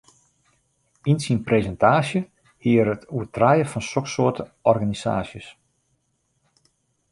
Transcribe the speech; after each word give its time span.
Yn 1.11 1.19
syn 1.23 1.39
presintaasje 1.49 2.21
hie 2.63 2.77
er 2.83 2.87
it 2.95 3.03
oer 3.15 3.27
trije 3.35 3.65
fan 3.71 3.87
soksoarte 3.93 4.43
organisaasjes. 4.71 5.47